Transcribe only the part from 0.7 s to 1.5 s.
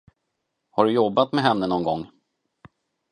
Har du jobbat med